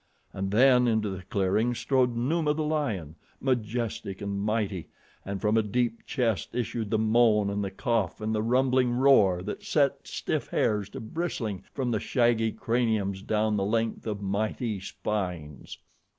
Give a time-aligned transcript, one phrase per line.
[0.33, 4.87] And then into the clearing strode Numa, the lion majestic and mighty,
[5.23, 9.43] and from a deep chest issued the moan and the cough and the rumbling roar
[9.43, 15.77] that set stiff hairs to bristling from shaggy craniums down the length of mighty spines.